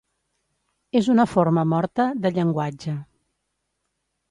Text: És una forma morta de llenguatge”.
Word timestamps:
És 0.99 1.09
una 1.15 1.25
forma 1.33 1.65
morta 1.75 2.07
de 2.25 2.33
llenguatge”. 2.39 2.97